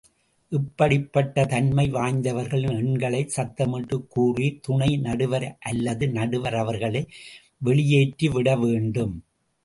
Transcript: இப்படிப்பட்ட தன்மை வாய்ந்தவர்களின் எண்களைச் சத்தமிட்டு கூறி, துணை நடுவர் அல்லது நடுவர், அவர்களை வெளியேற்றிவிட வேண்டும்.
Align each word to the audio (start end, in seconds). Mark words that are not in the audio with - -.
இப்படிப்பட்ட 0.51 1.43
தன்மை 1.45 1.83
வாய்ந்தவர்களின் 1.91 2.73
எண்களைச் 2.77 3.33
சத்தமிட்டு 3.35 3.97
கூறி, 4.07 4.47
துணை 4.61 4.89
நடுவர் 4.97 5.45
அல்லது 5.63 6.07
நடுவர், 6.09 6.55
அவர்களை 6.55 7.03
வெளியேற்றிவிட 7.65 8.57
வேண்டும். 8.63 9.15